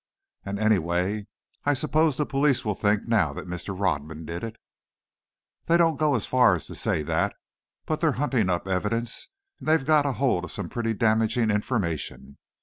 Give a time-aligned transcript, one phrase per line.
[0.43, 1.27] "And, anyway,
[1.63, 3.79] I suppose the police think now that Mr.
[3.79, 4.55] Rodman did it."
[5.67, 7.35] "They don't go so far as to say that,
[7.85, 9.27] but they're hunting up evidence,
[9.59, 12.39] and they've got hold of some pretty damaging information.